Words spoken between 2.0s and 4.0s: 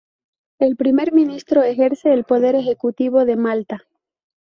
el poder ejecutivo de Malta.